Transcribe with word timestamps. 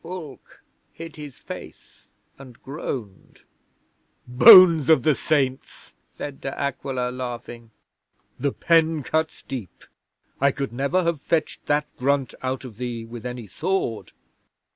'Fulke 0.03 0.63
hid 0.93 1.15
his 1.15 1.37
face 1.37 2.09
and 2.39 2.59
groaned. 2.63 3.43
'"Bones 4.27 4.89
of 4.89 5.03
the 5.03 5.13
Saints!" 5.13 5.93
said 6.09 6.41
De 6.41 6.59
Aquila, 6.59 7.11
laughing. 7.11 7.69
"The 8.39 8.51
pen 8.51 9.03
cuts 9.03 9.43
deep. 9.43 9.83
I 10.39 10.49
could 10.51 10.73
never 10.73 11.03
have 11.03 11.21
fetched 11.21 11.67
that 11.67 11.85
grunt 11.97 12.33
out 12.41 12.65
of 12.65 12.77
thee 12.77 13.05
with 13.05 13.27
any 13.27 13.45
sword." 13.45 14.11